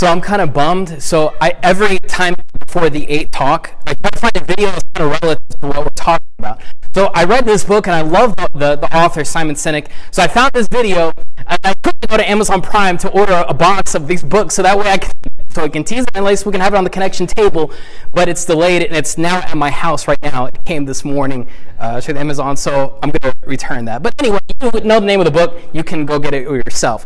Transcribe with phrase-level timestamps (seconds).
[0.00, 1.02] So I'm kind of bummed.
[1.02, 4.84] So I every time before the eight talk, I try to find a video that's
[4.94, 6.62] kind of relative to what we're talking about.
[6.94, 9.88] So I read this book and I love the, the, the author Simon Sinek.
[10.10, 11.12] So I found this video
[11.46, 14.62] and I quickly go to Amazon Prime to order a box of these books so
[14.62, 15.12] that way I can
[15.50, 17.26] so I can tease it and at least we can have it on the connection
[17.26, 17.70] table.
[18.14, 20.46] But it's delayed and it's now at my house right now.
[20.46, 21.46] It came this morning
[21.78, 24.02] uh, through Amazon, so I'm going to return that.
[24.02, 25.60] But anyway, you know the name of the book.
[25.74, 27.04] You can go get it yourself.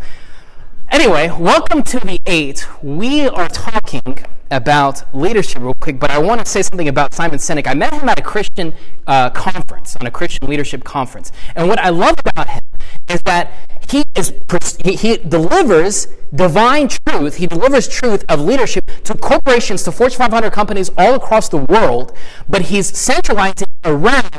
[0.95, 2.68] Anyway, welcome to the eight.
[2.80, 4.16] We are talking
[4.52, 7.66] about leadership real quick, but I want to say something about Simon Sinek.
[7.66, 8.72] I met him at a Christian
[9.08, 11.32] uh, conference, on a Christian leadership conference.
[11.57, 12.62] And what I love about him
[13.08, 13.50] is that
[13.90, 14.35] he, is,
[14.85, 20.52] he, he delivers divine truth, he delivers truth of leadership to corporations, to Fortune 500
[20.52, 22.16] companies all across the world,
[22.49, 24.30] but he's centralizing around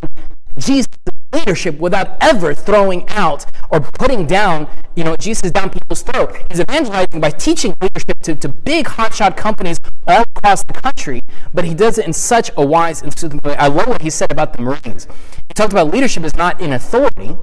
[0.58, 0.88] Jesus'
[1.36, 6.36] leadership without ever throwing out or putting down, you know, Jesus down people's throat.
[6.50, 9.78] He's evangelizing by teaching leadership to, to big hotshot companies
[10.08, 11.22] all across the country,
[11.54, 13.56] but he does it in such a wise and soothing way.
[13.58, 15.08] I love what he said about the Marines.
[15.48, 17.38] He talked about leadership is not in authority,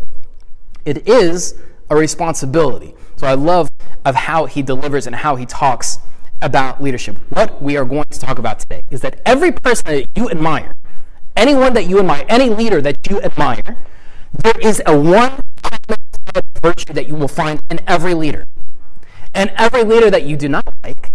[0.85, 1.55] it is
[1.91, 2.95] a responsibility.
[3.17, 3.69] So I love
[4.05, 5.99] of how he delivers and how he talks
[6.41, 7.19] about leadership.
[7.29, 10.75] What we are going to talk about today is that every person that you admire
[11.37, 13.77] anyone that you admire, any leader that you admire,
[14.43, 15.41] there is a one
[16.63, 18.47] virtue that you will find in every leader.
[19.35, 21.11] And every leader that you do not like,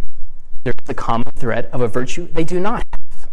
[0.64, 3.30] there's a common thread of a virtue they do not have.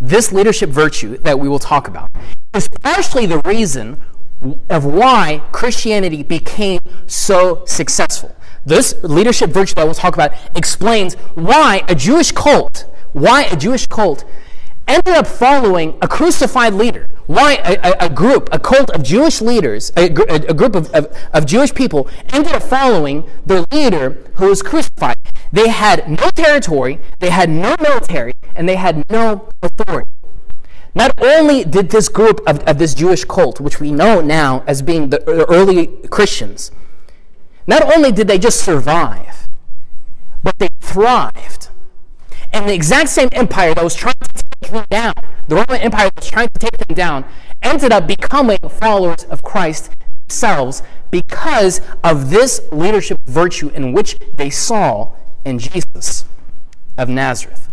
[0.00, 2.10] This leadership virtue that we will talk about
[2.54, 4.00] is partially the reason
[4.70, 8.36] of why Christianity became so successful.
[8.64, 13.86] This leadership virtue that we'll talk about explains why a Jewish cult, why a Jewish
[13.86, 14.24] cult
[14.88, 17.06] ended up following a crucified leader.
[17.26, 21.14] Why a, a, a group, a cult of Jewish leaders, a, a group of, of,
[21.34, 25.16] of, Jewish people ended up following the leader who was crucified.
[25.52, 30.10] They had no territory, they had no military, and they had no authority.
[30.94, 34.80] Not only did this group of, of this Jewish cult, which we know now as
[34.80, 36.72] being the early Christians,
[37.66, 39.46] not only did they just survive,
[40.42, 41.67] but they thrived.
[42.58, 45.14] And the exact same empire that was trying to take them down,
[45.46, 47.24] the Roman Empire was trying to take them down,
[47.62, 49.92] ended up becoming followers of Christ
[50.26, 50.82] themselves
[51.12, 55.12] because of this leadership virtue in which they saw
[55.44, 56.24] in Jesus
[56.96, 57.68] of Nazareth.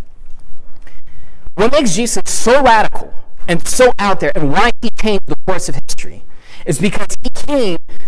[1.56, 3.12] What makes Jesus so radical
[3.48, 6.24] and so out there and why he changed the course of history
[6.64, 7.32] is because he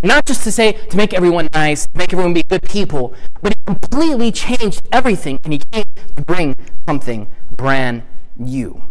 [0.03, 3.53] not just to say to make everyone nice, to make everyone be good people, but
[3.53, 6.55] he completely changed everything and he came to bring
[6.87, 8.03] something brand
[8.35, 8.83] new.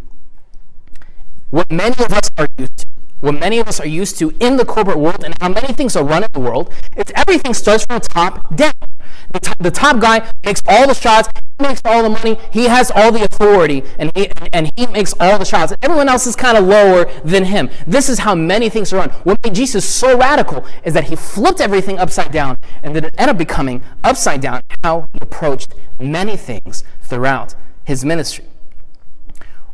[1.50, 2.86] What many of us are used to,
[3.20, 5.96] what many of us are used to in the corporate world and how many things
[5.96, 8.72] are run in the world, is everything starts from the top down.
[9.32, 11.28] The top, the top guy makes all the shots,
[11.59, 15.15] he makes all the money, he has all the authority, and he, and he makes
[15.19, 15.72] all the shots.
[15.82, 17.71] Everyone else is kind of lower than him.
[17.87, 19.10] This is how many things are run.
[19.25, 23.15] What made Jesus so radical is that he flipped everything upside down, and that it
[23.19, 28.44] ended up becoming upside down how he approached many things throughout his ministry.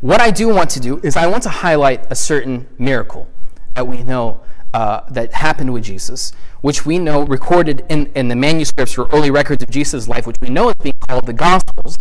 [0.01, 3.29] What I do want to do is I want to highlight a certain miracle
[3.75, 4.41] that we know
[4.75, 9.31] uh, that happened with Jesus, which we know recorded in, in the manuscripts or early
[9.31, 11.99] records of Jesus' life, which we know is being called the Gospels.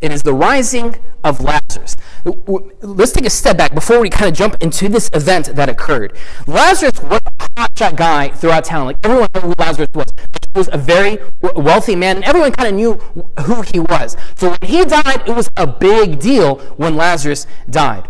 [0.00, 1.94] It is the rising of Lazarus.
[2.24, 6.16] Let's take a step back before we kind of jump into this event that occurred.
[6.48, 8.86] Lazarus was a hotshot guy throughout town.
[8.86, 10.08] Like everyone knew who Lazarus was.
[10.18, 11.18] He was a very
[11.54, 12.94] wealthy man, and everyone kind of knew
[13.44, 14.16] who he was.
[14.36, 18.08] So when he died, it was a big deal when Lazarus died.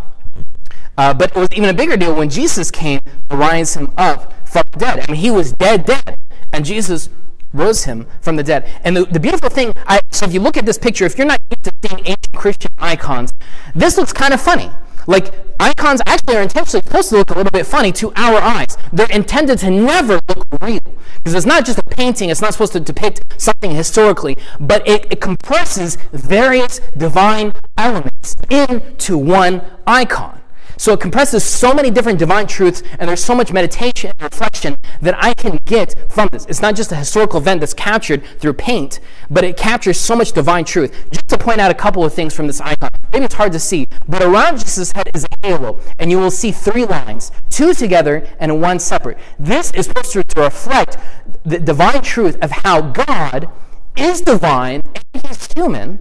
[1.02, 4.32] Uh, but it was even a bigger deal when Jesus came to rise him up
[4.46, 5.00] from the dead.
[5.00, 6.16] I mean, he was dead, dead.
[6.52, 7.10] And Jesus
[7.52, 8.70] rose him from the dead.
[8.84, 11.26] And the, the beautiful thing, I, so if you look at this picture, if you're
[11.26, 13.32] not used to seeing ancient Christian icons,
[13.74, 14.70] this looks kind of funny.
[15.08, 18.78] Like, icons actually are intentionally supposed to look a little bit funny to our eyes.
[18.92, 20.78] They're intended to never look real.
[21.16, 25.06] Because it's not just a painting, it's not supposed to depict something historically, but it,
[25.10, 30.41] it compresses various divine elements into one icon.
[30.76, 34.76] So it compresses so many different divine truths, and there's so much meditation and reflection
[35.00, 36.46] that I can get from this.
[36.46, 40.32] It's not just a historical event that's captured through paint, but it captures so much
[40.32, 40.92] divine truth.
[41.10, 42.90] Just to point out a couple of things from this icon.
[43.12, 46.30] Maybe it's hard to see, but around Jesus' head is a halo, and you will
[46.30, 49.18] see three lines, two together and one separate.
[49.38, 50.96] This is supposed to reflect
[51.44, 53.50] the divine truth of how God
[53.96, 55.98] is divine and he's human,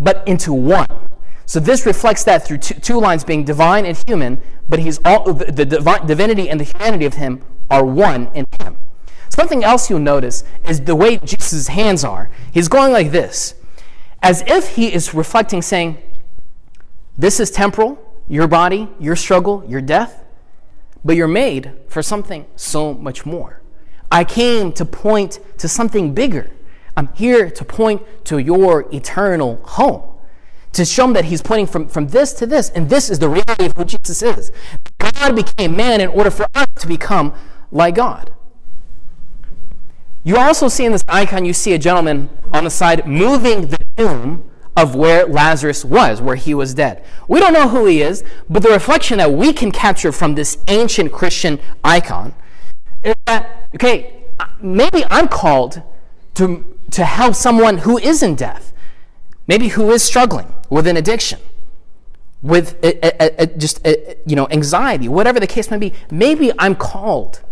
[0.00, 0.88] but into one.
[1.48, 5.32] So this reflects that through two, two lines being divine and human, but he's all
[5.32, 8.76] the, the divine, divinity and the humanity of him are one in him.
[9.30, 12.28] Something else you'll notice is the way Jesus' hands are.
[12.52, 13.54] He's going like this,
[14.22, 15.96] as if he is reflecting, saying,
[17.16, 17.98] This is temporal,
[18.28, 20.22] your body, your struggle, your death,
[21.02, 23.62] but you're made for something so much more.
[24.12, 26.50] I came to point to something bigger.
[26.94, 30.07] I'm here to point to your eternal home.
[30.78, 33.28] To show him that he's pointing from, from this to this, and this is the
[33.28, 34.52] reality of who Jesus is.
[34.98, 37.34] God became man in order for us to become
[37.72, 38.32] like God.
[40.22, 43.84] You also see in this icon, you see a gentleman on the side moving the
[43.96, 47.04] tomb of where Lazarus was, where he was dead.
[47.26, 50.58] We don't know who he is, but the reflection that we can capture from this
[50.68, 52.36] ancient Christian icon
[53.02, 54.26] is that, okay,
[54.62, 55.82] maybe I'm called
[56.34, 58.72] to, to help someone who is in death,
[59.48, 61.40] maybe who is struggling with an addiction,
[62.42, 63.94] with a, a, a, just uh,
[64.26, 65.92] you know anxiety, whatever the case may be.
[66.10, 67.42] Maybe I'm called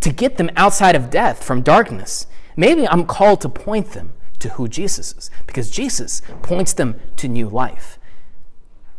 [0.00, 2.26] to get them outside of death from darkness.
[2.56, 7.28] Maybe I'm called to point them to who Jesus is because Jesus points them to
[7.28, 7.98] new life.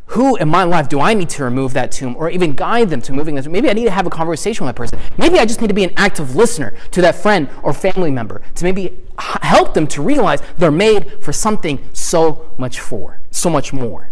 [0.08, 3.02] Who in my life do I need to remove that tomb or even guide them
[3.04, 3.48] to moving this?
[3.48, 5.00] Maybe I need to have a conversation with that person.
[5.18, 8.42] Maybe I just need to be an active listener to that friend or family member
[8.56, 13.74] to maybe help them to realize they're made for something so much for, so much
[13.74, 14.10] more.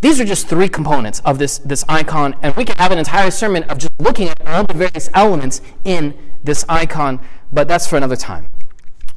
[0.00, 3.32] These are just three components of this, this icon, and we can have an entire
[3.32, 7.20] sermon of just looking at all the various elements in this icon,
[7.52, 8.46] but that's for another time.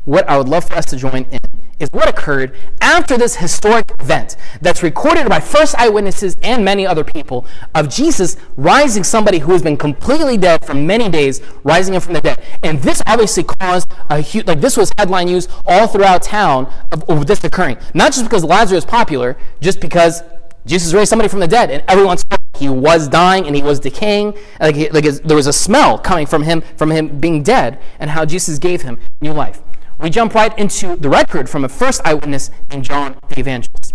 [0.05, 1.39] What I would love for us to join in
[1.81, 7.03] is what occurred after this historic event that's recorded by first eyewitnesses and many other
[7.03, 7.45] people
[7.75, 12.13] of Jesus rising somebody who has been completely dead for many days, rising him from
[12.13, 12.41] the dead.
[12.63, 17.03] And this obviously caused a huge, like this was headline news all throughout town of,
[17.09, 17.77] of this occurring.
[17.93, 20.23] Not just because Lazarus is popular, just because
[20.65, 23.79] Jesus raised somebody from the dead, and everyone saw he was dying and he was
[23.79, 24.37] decaying.
[24.59, 28.25] Like, like there was a smell coming from him from him being dead, and how
[28.25, 29.61] Jesus gave him new life.
[30.01, 33.93] We jump right into the record from a first eyewitness named John the Evangelist.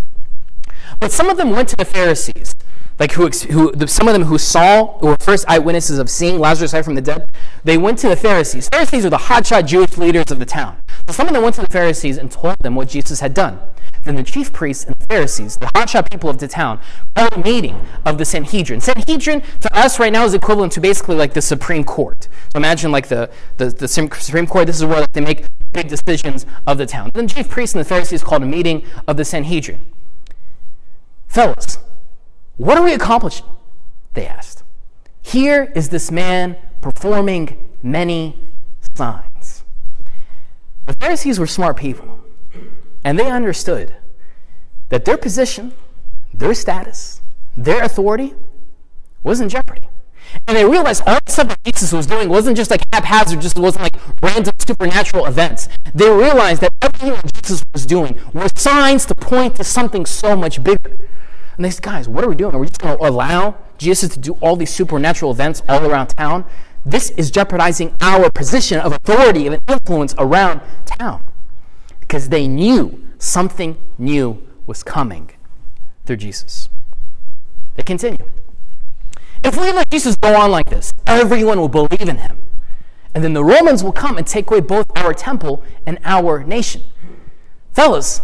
[1.00, 2.54] But some of them went to the Pharisees,
[3.00, 6.84] like who, who some of them who saw were first eyewitnesses of seeing Lazarus rise
[6.84, 7.30] from the dead.
[7.64, 8.68] They went to the Pharisees.
[8.68, 10.80] Pharisees were the hotshot Jewish leaders of the town.
[11.08, 13.58] So some of them went to the Pharisees and told them what Jesus had done.
[14.06, 16.80] Then the chief priests and the Pharisees, the hotshot people of the town,
[17.16, 18.80] held a meeting of the Sanhedrin.
[18.80, 22.28] Sanhedrin to us right now is equivalent to basically like the Supreme Court.
[22.52, 25.88] So imagine like the, the, the Supreme Court, this is where like, they make big
[25.88, 27.10] decisions of the town.
[27.14, 29.84] Then the chief priests and the Pharisees called a meeting of the Sanhedrin.
[31.26, 31.80] Fellas,
[32.58, 33.46] what are we accomplishing?
[34.14, 34.62] They asked.
[35.20, 38.38] Here is this man performing many
[38.94, 39.64] signs.
[40.86, 42.20] The Pharisees were smart people.
[43.06, 43.94] And they understood
[44.88, 45.72] that their position,
[46.34, 47.20] their status,
[47.56, 48.34] their authority
[49.22, 49.88] was in jeopardy.
[50.48, 53.56] And they realized all the stuff that Jesus was doing wasn't just like haphazard, just
[53.60, 55.68] wasn't like random supernatural events.
[55.94, 60.34] They realized that everything that Jesus was doing were signs to point to something so
[60.34, 60.96] much bigger.
[61.54, 62.56] And they said, guys, what are we doing?
[62.56, 66.08] Are we just going to allow Jesus to do all these supernatural events all around
[66.08, 66.44] town?
[66.84, 71.22] This is jeopardizing our position of authority and influence around town
[72.06, 75.30] because they knew something new was coming
[76.04, 76.68] through Jesus.
[77.74, 78.30] They continue.
[79.42, 82.38] If we let Jesus go on like this, everyone will believe in him.
[83.14, 86.82] And then the Romans will come and take away both our temple and our nation.
[87.72, 88.20] Fellas,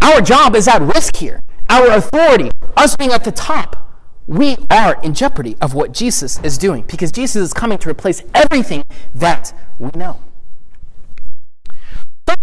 [0.00, 1.40] our job is at risk here.
[1.68, 3.88] Our authority, us being at the top,
[4.26, 8.22] we are in jeopardy of what Jesus is doing because Jesus is coming to replace
[8.34, 10.20] everything that we know.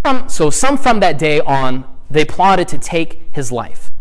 [0.06, 3.92] Some, so some from that day on, they plotted to take his life.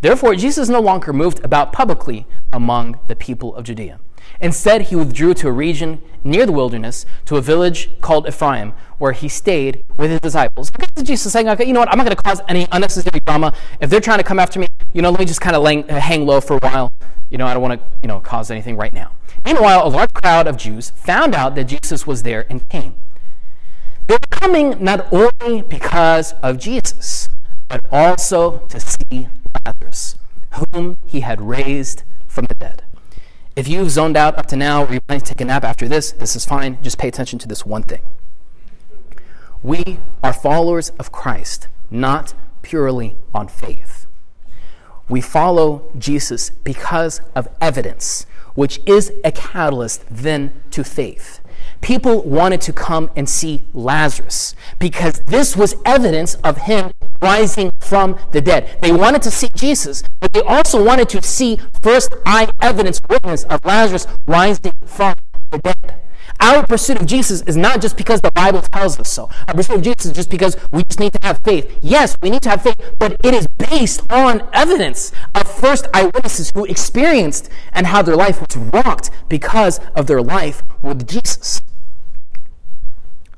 [0.00, 3.98] Therefore, Jesus no longer moved about publicly among the people of Judea.
[4.40, 9.12] Instead, he withdrew to a region near the wilderness, to a village called Ephraim, where
[9.12, 10.70] he stayed with his disciples.
[11.02, 13.52] Jesus saying, okay, you know what, I'm not going to cause any unnecessary drama.
[13.80, 16.00] If they're trying to come after me, you know, let me just kind of uh,
[16.00, 16.92] hang low for a while.
[17.30, 19.12] You know, I don't want to, you know, cause anything right now.
[19.44, 22.94] Meanwhile, a large crowd of Jews found out that Jesus was there and came.
[24.08, 27.28] They were coming not only because of Jesus,
[27.68, 29.28] but also to see
[29.66, 30.16] Lazarus,
[30.72, 32.84] whom he had raised from the dead.
[33.54, 35.86] If you've zoned out up to now, or you plan to take a nap after
[35.86, 36.78] this, this is fine.
[36.80, 38.00] Just pay attention to this one thing.
[39.62, 44.06] We are followers of Christ, not purely on faith.
[45.10, 48.24] We follow Jesus because of evidence,
[48.54, 51.40] which is a catalyst then to faith
[51.80, 58.18] people wanted to come and see Lazarus because this was evidence of him rising from
[58.32, 58.78] the dead.
[58.82, 63.44] They wanted to see Jesus, but they also wanted to see first eye evidence, witness
[63.44, 65.14] of Lazarus rising from
[65.50, 66.00] the dead.
[66.40, 69.28] Our pursuit of Jesus is not just because the Bible tells us so.
[69.48, 71.78] Our pursuit of Jesus is just because we just need to have faith.
[71.82, 76.52] Yes, we need to have faith, but it is based on evidence of first eyewitnesses
[76.54, 81.60] who experienced and how their life was rocked because of their life with Jesus.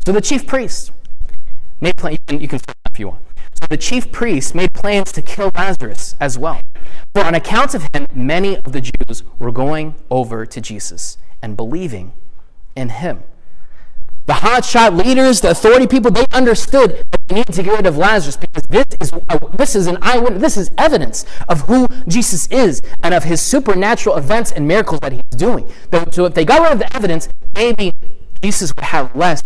[0.04, 0.92] So the chief priest
[1.80, 3.22] made plans, you can flip if you want.
[3.54, 6.60] So the chief priest made plans to kill Lazarus as well.
[7.14, 11.56] For on account of him, many of the Jews were going over to Jesus and
[11.56, 12.12] believing
[12.74, 13.22] in him.
[14.26, 17.96] The hotshot leaders, the authority people, they understood that they needed to get rid of
[17.96, 22.46] Lazarus because this is, a, this is an eyewitness, this is evidence of who Jesus
[22.46, 25.68] is and of his supernatural events and miracles that he's doing.
[26.12, 27.92] So if they got rid of the evidence, maybe
[28.40, 29.42] Jesus would have less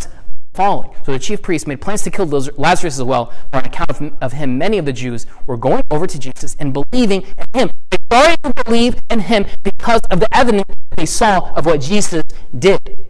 [0.55, 0.91] following.
[1.05, 3.33] So the chief priests made plans to kill Lazarus as well.
[3.53, 6.73] On account of, of him, many of the Jews were going over to Jesus and
[6.73, 7.71] believing in him.
[7.91, 10.65] They started to believe in him because of the evidence
[10.97, 12.23] they saw of what Jesus
[12.57, 13.07] did.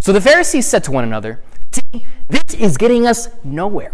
[0.00, 1.40] So the Pharisees said to one another,
[1.72, 3.92] See, this is getting us nowhere.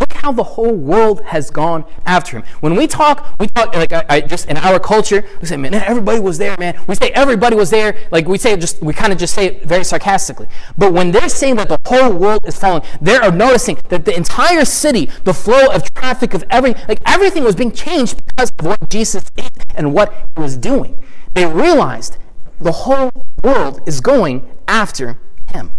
[0.00, 2.44] Look how the whole world has gone after him.
[2.60, 5.24] When we talk, we talk like I, I, just in our culture.
[5.40, 6.80] We say, man, everybody was there, man.
[6.86, 7.96] We say everybody was there.
[8.10, 10.48] Like we say, just we kind of just say it very sarcastically.
[10.76, 14.16] But when they're saying that the whole world is following, they are noticing that the
[14.16, 18.66] entire city, the flow of traffic of every, like everything was being changed because of
[18.66, 21.02] what Jesus did and what he was doing.
[21.34, 22.18] They realized
[22.60, 23.10] the whole
[23.42, 25.18] world is going after
[25.52, 25.72] him.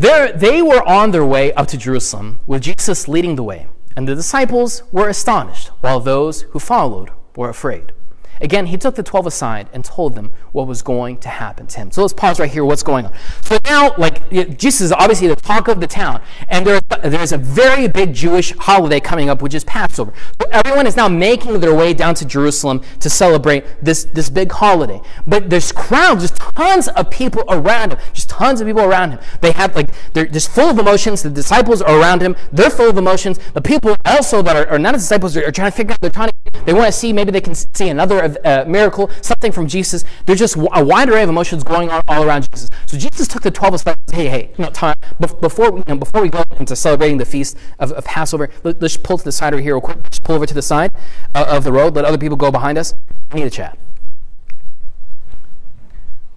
[0.00, 4.08] There, they were on their way up to Jerusalem with Jesus leading the way, and
[4.08, 7.92] the disciples were astonished, while those who followed were afraid.
[8.40, 11.78] Again, he took the 12 aside and told them what was going to happen to
[11.78, 11.90] him.
[11.90, 12.64] So let's pause right here.
[12.64, 13.12] What's going on?
[13.42, 17.38] So now, like, Jesus is obviously the talk of the town, and there, there's a
[17.38, 20.12] very big Jewish holiday coming up, which is Passover.
[20.40, 24.52] So everyone is now making their way down to Jerusalem to celebrate this, this big
[24.52, 25.00] holiday.
[25.26, 29.20] But there's crowds, there's tons of people around him, just tons of people around him.
[29.40, 31.22] They have, like, they're just full of emotions.
[31.22, 33.38] The disciples are around him, they're full of emotions.
[33.52, 36.10] The people also that are, are not disciples are, are trying to figure out, they're
[36.10, 39.66] trying to, they want to see, maybe they can see another a miracle, something from
[39.66, 40.04] Jesus.
[40.26, 42.70] There's just a wide array of emotions going on all around Jesus.
[42.86, 46.22] So Jesus took the 12 aside hey, hey, you know, time, before, you know, before
[46.22, 49.52] we go into celebrating the feast of, of Passover, let, us pull to the side
[49.52, 50.02] over here real quick.
[50.10, 50.92] Just pull over to the side
[51.34, 51.94] uh, of the road.
[51.94, 52.94] Let other people go behind us.
[53.32, 53.78] We need a chat.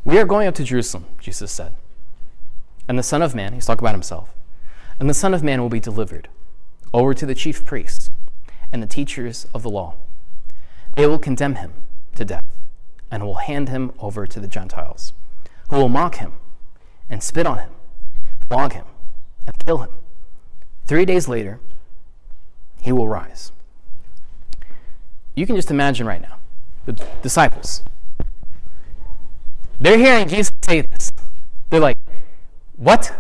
[0.06, 1.74] We are going up to Jerusalem, Jesus said.
[2.88, 4.30] And the Son of Man, he's talking about himself,
[5.00, 6.28] and the Son of Man will be delivered
[6.94, 8.10] over to the chief priests
[8.72, 9.96] and the teachers of the law.
[10.96, 11.74] They will condemn him
[12.16, 12.44] to death
[13.10, 15.14] and will hand him over to the Gentiles,
[15.70, 16.34] who will mock him
[17.10, 17.72] and spit on him,
[18.48, 18.86] flog him,
[19.46, 19.92] and kill him.
[20.86, 21.60] Three days later,
[22.80, 23.52] he will rise.
[25.36, 26.38] You can just imagine right now
[26.86, 27.82] the disciples.
[29.80, 31.12] They're hearing Jesus say this.
[31.70, 31.98] They're like,
[32.76, 33.14] What?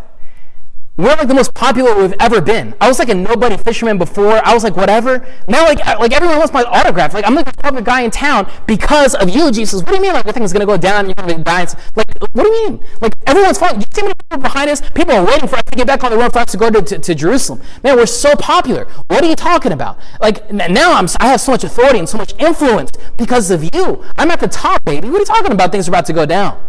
[0.96, 2.76] We're like the most popular we've ever been.
[2.80, 4.46] I was like a nobody fisherman before.
[4.46, 5.28] I was like whatever.
[5.48, 7.16] Now like like everyone wants my autograph.
[7.16, 9.82] Like I'm like the popular guy in town because of you, Jesus.
[9.82, 11.08] What do you mean like everything's gonna go down?
[11.08, 11.66] You're gonna die?
[11.96, 12.86] Like what do you mean?
[13.02, 13.82] Like everyone's following.
[13.82, 14.82] You see many people behind us?
[14.92, 16.70] People are waiting for us to get back on the road for us to go
[16.70, 17.62] to, to, to Jerusalem.
[17.84, 18.86] Man, we're so popular.
[19.08, 19.98] What are you talking about?
[20.22, 24.04] Like now I'm I have so much authority and so much influence because of you.
[24.16, 25.10] I'm at the top, baby.
[25.10, 25.72] What are you talking about?
[25.72, 26.62] Things are about to go down.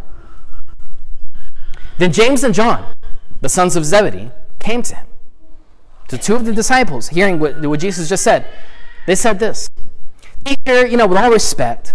[1.98, 2.86] Then James and John
[3.40, 5.06] the sons of Zebedee, came to him.
[6.08, 8.46] To two of the disciples, hearing what, what Jesus just said,
[9.06, 9.68] they said this
[10.44, 11.94] Teacher, you know, with all respect,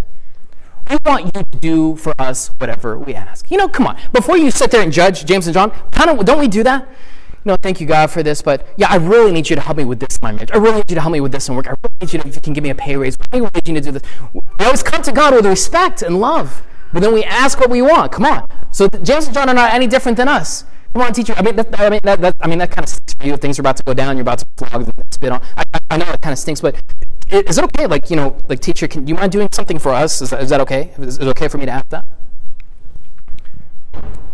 [0.89, 3.51] we want you to do for us whatever we ask.
[3.51, 3.97] You know, come on.
[4.11, 6.87] Before you sit there and judge James and John, kind of don't we do that?
[7.45, 9.85] Know, thank you God for this, but yeah, I really need you to help me
[9.85, 10.51] with this in my marriage.
[10.53, 11.67] I really need you to help me with this in work.
[11.67, 13.17] I really need you to, if you can give me a pay raise.
[13.31, 14.01] I really need you to do this.
[14.33, 17.81] We always come to God with respect and love, but then we ask what we
[17.81, 18.11] want.
[18.11, 18.47] Come on.
[18.71, 20.65] So James and John are not any different than us.
[20.99, 21.33] Come on, teacher.
[21.37, 23.37] I mean, that, I mean, that, that, I mean, that kind of stinks for you.
[23.37, 24.17] Things are about to go down.
[24.17, 25.41] You're about to flog and spit on.
[25.55, 26.75] I, I know it kind of stinks, but
[27.29, 27.87] is it okay?
[27.87, 30.21] Like, you know, like, teacher, can you mind doing something for us?
[30.21, 30.93] Is that, is that okay?
[30.97, 32.05] Is it okay for me to ask that?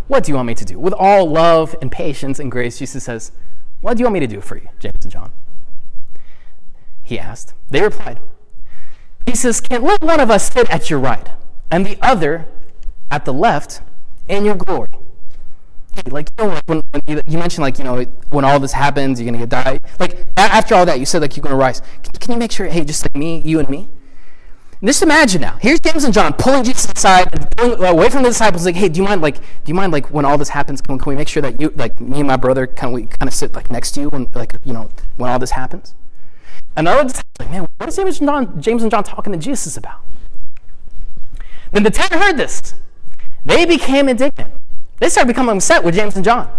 [0.08, 0.80] What do you want me to do?
[0.80, 3.32] With all love and patience and grace, Jesus says,
[3.82, 5.32] What do you want me to do for you, James and John?
[7.04, 7.54] He asked.
[7.70, 8.20] They replied,
[9.28, 11.30] He says, Can let one of us sit at your right
[11.70, 12.48] and the other
[13.12, 13.82] at the left
[14.28, 14.90] in your glory?
[16.08, 18.72] Like you know like when, when you, you, mentioned like you know when all this
[18.72, 21.82] happens you're gonna get die like after all that you said like you're gonna rise.
[22.04, 23.90] Can, can, you make sure hey just like me you and me?
[24.82, 25.58] And just imagine now.
[25.62, 28.90] Here's James and John pulling Jesus aside and pulling away from the disciples like hey
[28.90, 31.16] do you mind like do you mind like when all this happens can, can we
[31.16, 33.54] make sure that you like me and my brother kind of we kind of sit
[33.54, 35.96] like next to you when like you know when all this happens?
[36.76, 39.78] And other like man what is James and John James and John talking to Jesus
[39.78, 40.02] about?
[41.72, 42.74] Then the ten heard this,
[43.44, 44.54] they became indignant.
[45.00, 46.50] They started becoming upset with James and John.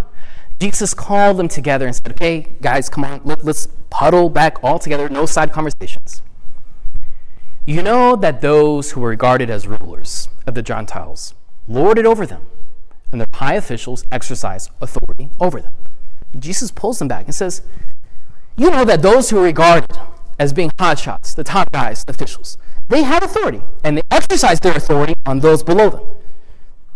[0.58, 4.78] Jesus called them together and said, Okay, guys, come on, let, us huddle back all
[4.78, 6.22] together, no side conversations.
[7.64, 11.34] You know that those who were regarded as rulers of the Gentiles
[11.66, 12.46] lorded over them,
[13.10, 15.72] and their high officials exercise authority over them.
[16.38, 17.62] Jesus pulls them back and says,
[18.56, 19.98] You know that those who are regarded
[20.38, 22.56] as being hotshots, the top guys, the officials,
[22.88, 26.02] they have authority, and they exercise their authority on those below them.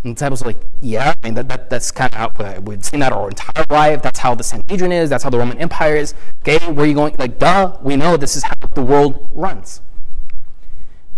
[0.03, 2.83] And the disciples are like, yeah, I mean, that, that, that's kind of uh, we've
[2.85, 4.01] seen that our entire life.
[4.01, 5.11] That's how the Sanhedrin is.
[5.11, 6.15] That's how the Roman Empire is.
[6.43, 7.17] Okay, where are you going?
[7.19, 9.83] Like, duh, we know this is how the world runs.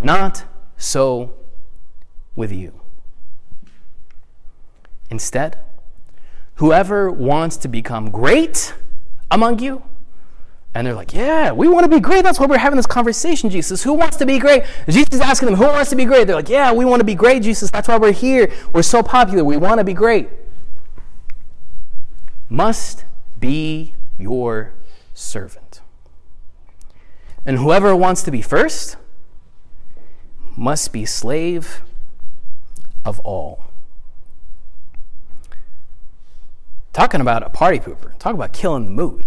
[0.01, 0.45] Not
[0.77, 1.35] so
[2.35, 2.73] with you.
[5.11, 5.59] Instead,
[6.57, 8.75] whoever wants to become great
[9.31, 9.85] among you,
[10.75, 12.23] and they're like, Yeah, we want to be great.
[12.23, 13.83] That's why we're having this conversation, Jesus.
[13.83, 14.65] Who wants to be great?
[14.89, 16.27] Jesus is asking them, Who wants to be great?
[16.27, 17.71] They're like, Yeah, we want to be great, Jesus.
[17.71, 18.51] That's why we're here.
[18.73, 19.45] We're so popular.
[19.45, 20.29] We want to be great.
[22.49, 23.05] Must
[23.39, 24.73] be your
[25.15, 25.81] servant.
[27.45, 28.97] And whoever wants to be first
[30.57, 31.83] must be slave
[33.05, 33.65] of all.
[36.93, 38.17] Talking about a party pooper.
[38.19, 39.27] Talk about killing the mood.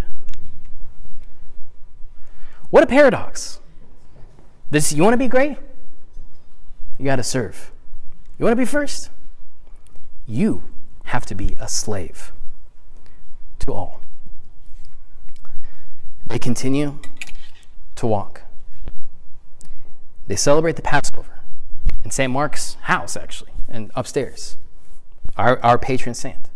[2.70, 3.60] What a paradox.
[4.72, 5.58] This you want to be great?
[6.98, 7.72] You got to serve.
[8.38, 9.10] You want to be first?
[10.28, 10.64] You
[11.06, 12.32] have to be a slave
[13.60, 14.02] to all.
[16.26, 17.00] They continue
[17.96, 18.42] to walk.
[20.28, 21.40] They celebrate the Passover
[22.04, 22.32] in St.
[22.32, 24.58] Mark's house, actually, and upstairs,
[25.38, 26.50] our, our patron saint.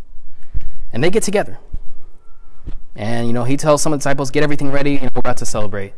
[0.92, 1.58] And they get together.
[3.00, 5.38] And, you know, he tells some of the disciples, get everything ready, and we're about
[5.38, 5.94] to celebrate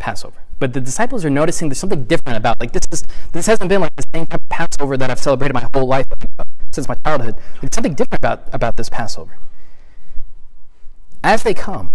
[0.00, 0.42] Passover.
[0.58, 3.80] But the disciples are noticing there's something different about, like, this is this hasn't been
[3.80, 6.04] like the same type of Passover that I've celebrated my whole life
[6.72, 7.36] since my childhood.
[7.60, 9.38] There's something different about, about this Passover.
[11.22, 11.92] As they come,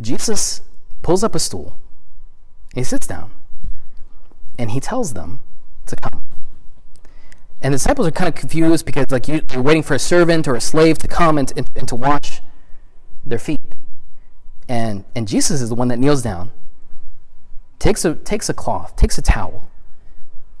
[0.00, 0.62] Jesus
[1.02, 1.78] pulls up a stool,
[2.74, 3.30] he sits down,
[4.58, 5.38] and he tells them
[5.86, 6.24] to come.
[7.62, 10.48] And the disciples are kind of confused because like you, are waiting for a servant
[10.48, 12.42] or a slave to come and, and, and to wash
[13.24, 13.60] their feet.
[14.68, 16.50] And, and Jesus is the one that kneels down,
[17.78, 19.68] takes a, takes a cloth, takes a towel,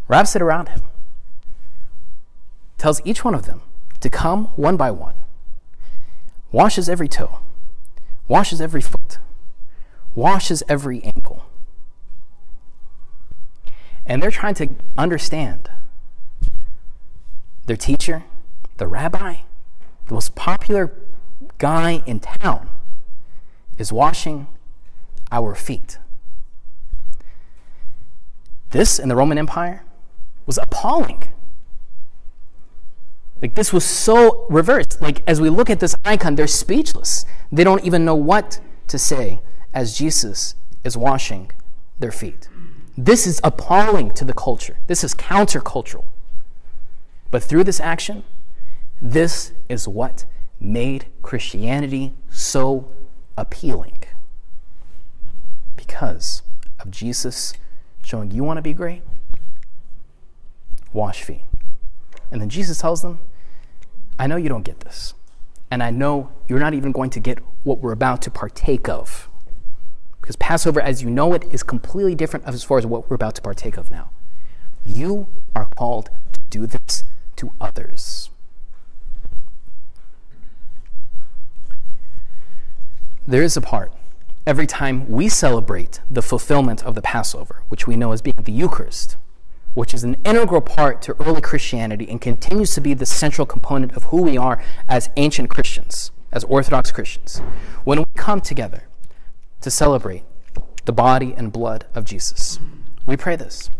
[0.08, 0.82] wraps it around him,
[2.78, 3.62] tells each one of them
[4.00, 5.14] to come one by one,
[6.50, 7.38] washes every toe,
[8.28, 9.18] washes every foot,
[10.14, 11.46] washes every ankle.
[14.04, 15.70] And they're trying to understand
[17.66, 18.24] their teacher,
[18.78, 19.36] the rabbi,
[20.08, 20.92] the most popular
[21.58, 22.68] guy in town,
[23.78, 24.46] is washing
[25.30, 25.98] our feet.
[28.70, 29.84] This in the Roman Empire
[30.46, 31.24] was appalling.
[33.40, 35.02] Like, this was so reversed.
[35.02, 37.24] Like, as we look at this icon, they're speechless.
[37.50, 39.40] They don't even know what to say
[39.74, 41.50] as Jesus is washing
[41.98, 42.48] their feet.
[42.96, 44.78] This is appalling to the culture.
[44.86, 46.04] This is countercultural.
[47.30, 48.24] But through this action,
[49.00, 50.24] this is what
[50.62, 52.88] made Christianity so
[53.36, 54.04] appealing.
[55.76, 56.42] Because
[56.78, 57.54] of Jesus
[58.02, 59.02] showing you want to be great?
[60.92, 61.42] Wash feet.
[62.30, 63.18] And then Jesus tells them,
[64.18, 65.14] I know you don't get this.
[65.70, 69.28] And I know you're not even going to get what we're about to partake of.
[70.20, 73.34] Because Passover, as you know it, is completely different as far as what we're about
[73.36, 74.10] to partake of now.
[74.84, 77.04] You are called to do this
[77.36, 78.31] to others.
[83.26, 83.92] There is a part
[84.48, 88.50] every time we celebrate the fulfillment of the Passover, which we know as being the
[88.50, 89.16] Eucharist,
[89.74, 93.92] which is an integral part to early Christianity and continues to be the central component
[93.92, 97.38] of who we are as ancient Christians, as Orthodox Christians.
[97.84, 98.88] When we come together
[99.60, 100.24] to celebrate
[100.84, 102.58] the body and blood of Jesus,
[103.06, 103.70] we pray this.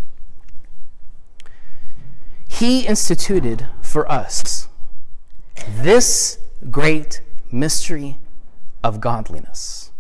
[2.47, 4.69] He instituted for us
[5.81, 6.39] this
[6.71, 8.19] great mystery
[8.83, 9.93] of godliness.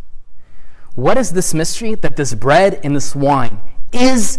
[0.94, 1.94] What is this mystery?
[1.94, 3.60] That this bread and this wine
[3.92, 4.38] is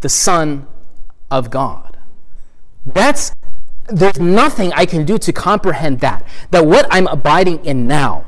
[0.00, 0.66] the Son
[1.30, 1.98] of God.
[2.86, 3.32] That's
[3.88, 6.26] there's nothing I can do to comprehend that.
[6.50, 8.26] That what I'm abiding in now,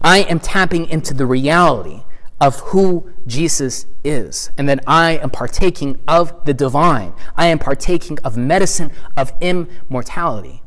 [0.00, 2.04] I am tapping into the reality
[2.40, 7.14] of who Jesus is, and that I am partaking of the divine.
[7.36, 10.63] I am partaking of medicine of immortality.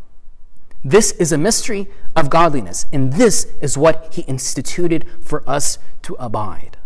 [0.88, 6.16] This is a mystery of godliness, and this is what he instituted for us to
[6.18, 6.78] abide.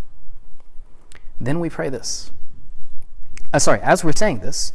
[1.39, 2.31] Then we pray this.
[3.53, 4.73] Uh, sorry, as we're saying this,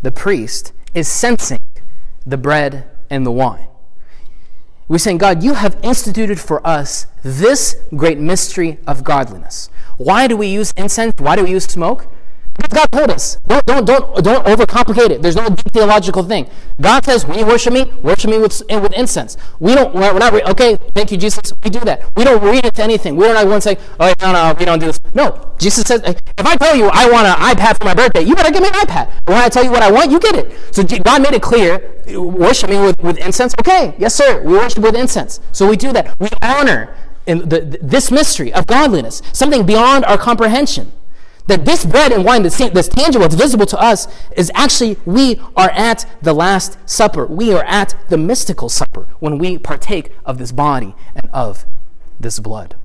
[0.00, 1.58] the priest, is censing
[2.24, 3.66] the bread and the wine.
[4.86, 9.70] We're saying, God, you have instituted for us this great mystery of godliness.
[9.96, 11.14] Why do we use incense?
[11.18, 12.11] Why do we use smoke?
[12.70, 13.36] God told us.
[13.46, 15.22] Don't, don't, don't, don't overcomplicate it.
[15.22, 16.48] There's no deep theological thing.
[16.80, 19.36] God says, when you worship me, worship me with, with incense.
[19.60, 21.52] We don't, we're not, okay, thank you, Jesus.
[21.62, 22.10] We do that.
[22.16, 23.16] We don't read it to anything.
[23.16, 25.00] We don't like one say, oh, no, no, we don't do this.
[25.14, 28.34] No, Jesus says, if I tell you I want an iPad for my birthday, you
[28.34, 29.10] better give me an iPad.
[29.26, 30.74] When I tell you what I want, you get it.
[30.74, 33.54] So God made it clear, worship me with, with incense.
[33.60, 34.42] Okay, yes, sir.
[34.42, 35.40] We worship with incense.
[35.52, 36.18] So we do that.
[36.18, 40.92] We honor in the, this mystery of godliness, something beyond our comprehension.
[41.46, 45.70] That this bread and wine that's, tangible, it's visible to us, is actually we are
[45.70, 47.26] at the Last Supper.
[47.26, 51.66] We are at the mystical supper when we partake of this body and of
[52.20, 52.76] this blood.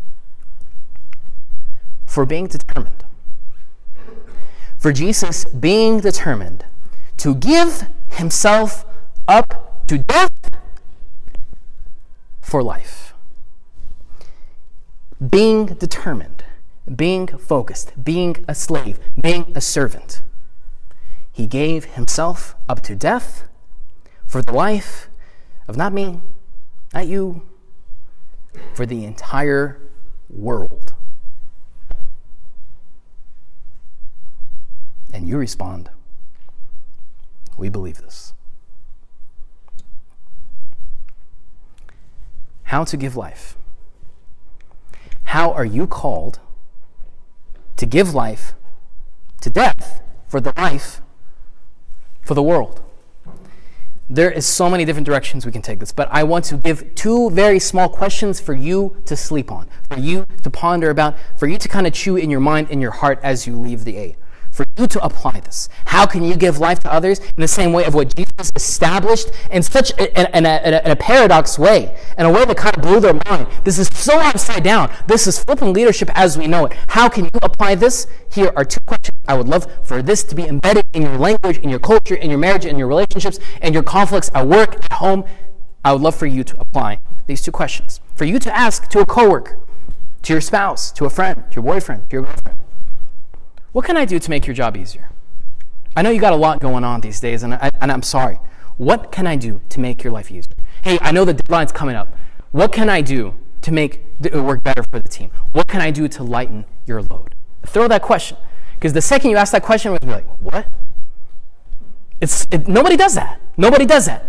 [2.05, 3.03] For being determined,
[4.77, 6.65] for Jesus being determined
[7.17, 8.85] to give himself
[9.27, 10.31] up to death
[12.41, 13.13] for life.
[15.29, 16.36] Being determined
[16.95, 20.21] being focused, being a slave, being a servant.
[21.31, 23.47] He gave himself up to death
[24.25, 25.09] for the life
[25.67, 26.21] of not me,
[26.93, 27.43] not you,
[28.73, 29.79] for the entire
[30.29, 30.93] world.
[35.13, 35.89] And you respond,
[37.57, 38.33] We believe this.
[42.63, 43.57] How to give life.
[45.23, 46.39] How are you called
[47.77, 48.53] to give life
[49.41, 51.01] to death for the life
[52.21, 52.83] for the world.
[54.09, 56.95] There is so many different directions we can take this, but I want to give
[56.95, 61.47] two very small questions for you to sleep on, for you to ponder about, for
[61.47, 63.97] you to kind of chew in your mind and your heart as you leave the
[63.97, 64.15] A
[64.57, 65.69] for you to apply this.
[65.85, 69.29] How can you give life to others in the same way of what Jesus established
[69.51, 72.57] in such a, in, a, in, a, in a paradox way, in a way that
[72.57, 73.47] kind of blew their mind?
[73.63, 74.91] This is so upside down.
[75.05, 76.73] This is flipping leadership as we know it.
[76.87, 78.07] How can you apply this?
[78.31, 81.59] Here are two questions I would love for this to be embedded in your language,
[81.59, 84.93] in your culture, in your marriage, in your relationships, and your conflicts at work, at
[84.93, 85.23] home.
[85.85, 88.01] I would love for you to apply these two questions.
[88.15, 89.59] For you to ask to a coworker,
[90.23, 92.57] to your spouse, to a friend, to your boyfriend, to your girlfriend.
[93.71, 95.09] What can I do to make your job easier?
[95.95, 98.39] I know you got a lot going on these days, and, I, and I'm sorry.
[98.77, 100.55] What can I do to make your life easier?
[100.83, 102.15] Hey, I know the deadline's coming up.
[102.51, 105.31] What can I do to make it uh, work better for the team?
[105.51, 107.35] What can I do to lighten your load?
[107.65, 108.37] Throw that question.
[108.75, 110.67] Because the second you ask that question, we're like, what?
[112.21, 113.41] It's, it, nobody does that.
[113.57, 114.23] Nobody does that.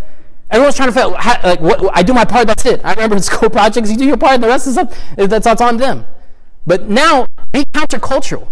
[0.50, 2.80] Everyone's trying to how, like, what, I do my part, that's it.
[2.82, 5.60] I remember in school projects, you do your part, the rest is up, that's, that's
[5.60, 6.06] on them.
[6.66, 8.48] But now, be countercultural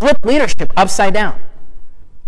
[0.00, 1.40] flip leadership upside down.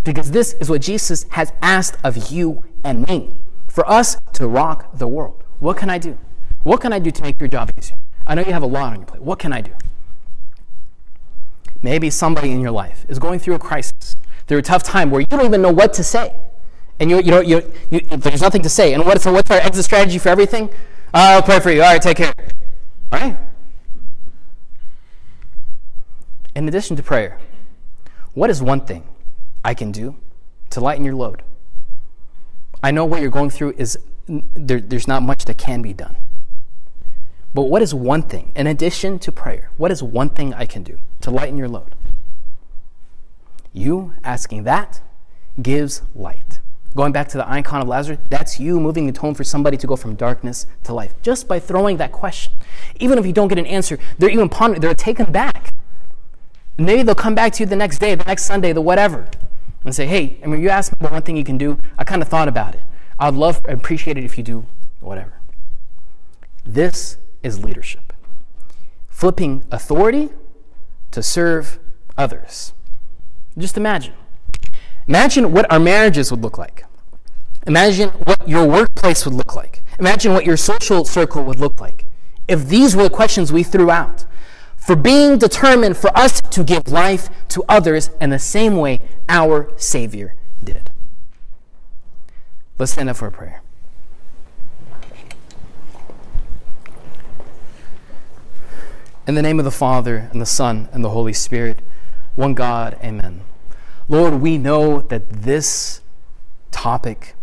[0.05, 4.97] Because this is what Jesus has asked of you and me for us to rock
[4.97, 5.43] the world.
[5.59, 6.19] What can I do?
[6.63, 7.97] What can I do to make your job easier?
[8.27, 9.23] I know you have a lot on your plate.
[9.23, 9.73] What can I do?
[11.83, 15.21] Maybe somebody in your life is going through a crisis, through a tough time where
[15.21, 16.35] you don't even know what to say.
[17.01, 18.93] And you, you know, you, you, there's nothing to say.
[18.93, 20.71] And what, so what's our exit strategy for everything?
[21.13, 21.83] I'll pray for you.
[21.83, 22.33] All right, take care.
[23.11, 23.37] All right?
[26.55, 27.39] In addition to prayer,
[28.35, 29.05] what is one thing
[29.65, 30.17] I can do
[30.71, 31.43] to lighten your load?
[32.83, 36.17] I know what you're going through is there, there's not much that can be done.
[37.55, 40.83] But what is one thing, in addition to prayer, what is one thing I can
[40.83, 41.95] do to lighten your load?
[43.73, 45.01] You asking that
[45.61, 46.61] gives light.
[46.95, 49.87] Going back to the icon of Lazarus, that's you moving the tone for somebody to
[49.87, 52.53] go from darkness to life just by throwing that question.
[53.01, 55.72] Even if you don't get an answer, they're even pondering, they're taken back
[56.79, 59.29] Maybe they'll come back to you the next day, the next Sunday, the whatever,
[59.85, 61.79] and say, hey, I mean, you asked me one thing you can do.
[61.99, 62.83] I kind of thought about it.
[63.19, 64.67] I'd love and appreciate it if you do
[65.01, 65.35] whatever.
[66.65, 68.13] This is leadership.
[69.09, 70.31] Flipping authority
[71.11, 71.79] to serve
[72.17, 72.73] others.
[73.59, 74.15] Just imagine.
[75.07, 76.85] Imagine what our marriages would look like.
[77.67, 79.83] Imagine what your workplace would look like.
[79.99, 82.07] Imagine what your social circle would look like.
[82.49, 84.25] If these were the questions we threw out,
[84.85, 89.73] for being determined for us to give life to others in the same way our
[89.77, 90.91] Savior did.
[92.79, 93.63] Let's stand up for a prayer.
[99.25, 101.79] In the name of the Father, and the Son, and the Holy Spirit,
[102.35, 103.43] one God, amen.
[104.09, 106.01] Lord, we know that this
[106.73, 107.37] topic,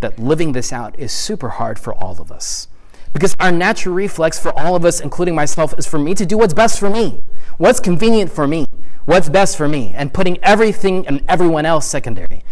[0.00, 2.66] that living this out, is super hard for all of us.
[3.12, 6.38] Because our natural reflex for all of us, including myself, is for me to do
[6.38, 7.20] what's best for me,
[7.58, 8.66] what's convenient for me,
[9.04, 12.42] what's best for me, and putting everything and everyone else secondary.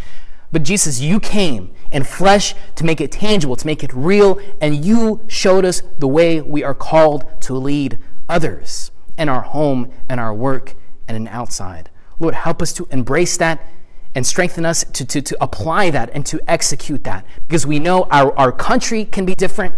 [0.53, 4.85] But Jesus, you came in flesh to make it tangible, to make it real, and
[4.85, 10.19] you showed us the way we are called to lead others in our home, in
[10.19, 10.75] our work,
[11.07, 11.91] and in outside.
[12.19, 13.65] Lord, help us to embrace that
[14.15, 17.25] and strengthen us to, to, to apply that and to execute that.
[17.47, 19.75] Because we know our, our country can be different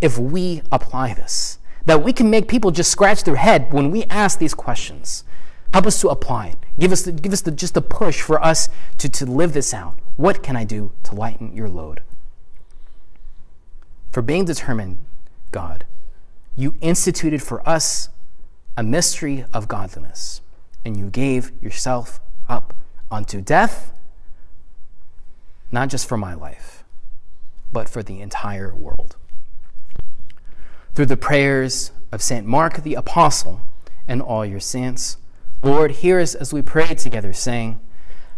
[0.00, 1.58] if we apply this.
[1.86, 5.24] That we can make people just scratch their head when we ask these questions.
[5.72, 6.56] Help us to apply it.
[6.78, 9.74] Give us, the, give us the, just a push for us to, to live this
[9.74, 9.96] out.
[10.16, 12.02] What can I do to lighten your load?
[14.10, 14.98] For being determined,
[15.50, 15.84] God,
[16.56, 18.08] you instituted for us
[18.76, 20.40] a mystery of godliness,
[20.84, 22.74] and you gave yourself up
[23.10, 23.92] unto death,
[25.70, 26.84] not just for my life,
[27.72, 29.16] but for the entire world.
[30.98, 32.44] Through the prayers of St.
[32.44, 33.60] Mark the Apostle
[34.08, 35.16] and all your saints,
[35.62, 37.78] Lord, hear us as we pray together, saying,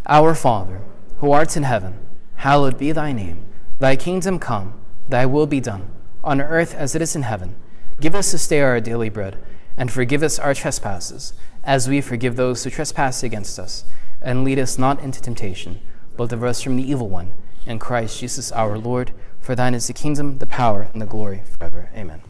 [0.05, 0.83] Our Father,
[1.20, 1.99] who art in heaven,
[2.35, 3.46] hallowed be thy name.
[3.79, 5.90] Thy kingdom come, thy will be done,
[6.23, 7.57] on earth as it is in heaven.
[7.99, 9.38] Give us this day our daily bread,
[9.79, 11.33] and forgive us our trespasses,
[11.64, 13.87] as we forgive those who trespass against us
[14.20, 15.81] and lead us not into temptation,
[16.14, 17.33] but deliver us from the evil one.
[17.64, 21.40] In Christ Jesus our Lord, for thine is the kingdom, the power, and the glory
[21.59, 21.88] forever.
[21.96, 22.20] Amen.